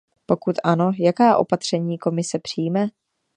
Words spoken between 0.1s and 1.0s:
Pokud ano,